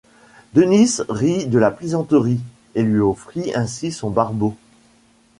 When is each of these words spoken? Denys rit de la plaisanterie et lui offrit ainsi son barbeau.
Denys 0.55 1.03
rit 1.09 1.45
de 1.45 1.59
la 1.59 1.69
plaisanterie 1.69 2.39
et 2.73 2.81
lui 2.81 2.99
offrit 3.01 3.53
ainsi 3.53 3.91
son 3.91 4.09
barbeau. 4.09 4.57